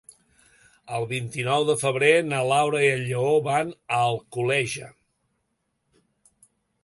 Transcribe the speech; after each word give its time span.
El 0.99 1.03
vint-i-nou 1.09 1.65
de 1.67 1.75
febrer 1.81 2.09
na 2.29 2.39
Laura 2.53 2.81
i 2.87 2.89
en 2.93 3.05
Lleó 3.09 3.35
van 3.49 3.69
a 3.97 3.99
Alcoleja. 4.09 4.91